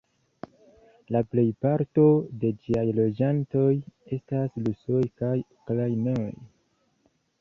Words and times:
La 1.15 1.19
plejparto 1.33 2.05
de 2.43 2.51
ĝiaj 2.63 2.85
loĝantoj 3.01 3.69
estas 4.17 4.57
rusoj 4.69 5.05
kaj 5.21 5.35
ukrainoj. 5.43 6.29